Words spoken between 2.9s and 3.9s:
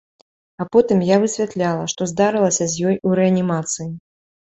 ёй у рэанімацыі.